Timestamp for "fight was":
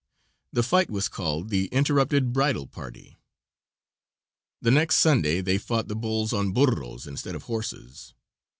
0.63-1.07